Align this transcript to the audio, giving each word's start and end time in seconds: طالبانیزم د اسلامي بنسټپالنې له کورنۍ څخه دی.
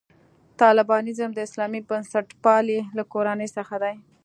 طالبانیزم 0.61 1.29
د 1.33 1.39
اسلامي 1.47 1.81
بنسټپالنې 1.89 2.79
له 2.97 3.03
کورنۍ 3.13 3.49
څخه 3.57 3.75
دی. 3.83 3.95